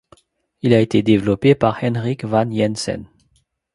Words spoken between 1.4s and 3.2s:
par Henrik Wann Jensen.